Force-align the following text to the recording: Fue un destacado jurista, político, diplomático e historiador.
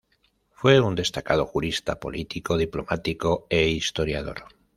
Fue 0.49 0.79
un 0.81 0.95
destacado 0.95 1.45
jurista, 1.45 1.99
político, 1.99 2.57
diplomático 2.57 3.45
e 3.51 3.67
historiador. 3.67 4.45